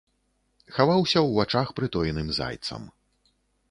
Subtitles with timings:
[0.77, 2.93] Хаваўся ў вачах прытоеным зайцам.